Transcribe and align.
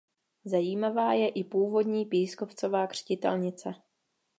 Zajímavá 0.45 1.13
je 1.13 1.29
i 1.29 1.43
původní 1.43 2.05
pískovcová 2.05 2.87
křtitelnice. 2.87 3.71